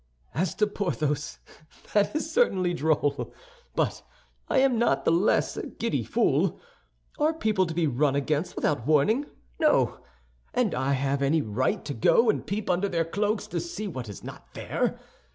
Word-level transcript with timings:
"As 0.33 0.55
to 0.55 0.65
Porthos, 0.65 1.37
that 1.93 2.15
is 2.15 2.31
certainly 2.31 2.73
droll; 2.73 3.35
but 3.75 4.01
I 4.49 4.57
am 4.57 4.79
not 4.79 5.05
the 5.05 5.11
less 5.11 5.55
a 5.57 5.67
giddy 5.67 6.03
fool. 6.03 6.59
Are 7.19 7.35
people 7.35 7.67
to 7.67 7.73
be 7.75 7.85
run 7.85 8.15
against 8.15 8.55
without 8.55 8.87
warning? 8.87 9.27
No! 9.59 9.99
And 10.55 10.73
have 10.73 11.21
I 11.21 11.25
any 11.27 11.43
right 11.43 11.85
to 11.85 11.93
go 11.93 12.31
and 12.31 12.47
peep 12.47 12.67
under 12.67 12.89
their 12.89 13.05
cloaks 13.05 13.45
to 13.49 13.59
see 13.59 13.87
what 13.87 14.09
is 14.09 14.23
not 14.23 14.55
there? 14.55 14.99